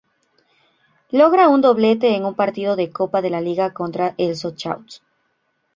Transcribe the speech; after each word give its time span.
Logra 1.11 1.47
un 1.47 1.61
doblete 1.61 2.15
en 2.15 2.25
un 2.25 2.33
partido 2.33 2.75
de 2.75 2.89
Copa 2.91 3.21
de 3.21 3.29
la 3.29 3.39
Liga 3.39 3.71
contra 3.71 4.15
el 4.17 4.35
Sochaux. 4.35 5.03